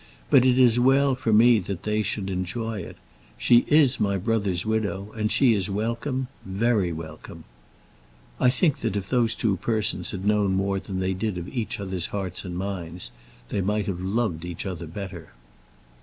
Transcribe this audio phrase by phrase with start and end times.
[0.31, 2.97] "But it is well for me that they should enjoy it.
[3.37, 7.43] She is my brother's widow, and she is welcome; very welcome."
[8.39, 11.79] I think that if those two persons had known more than they did of each
[11.79, 13.11] other's hearts and minds
[13.49, 15.33] they might have loved each other better.